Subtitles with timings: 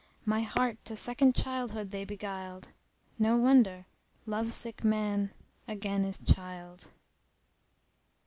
[0.25, 3.85] My heart to second childhood they beguiled * No wonder:
[4.25, 5.31] love sick man
[5.67, 6.89] again is child!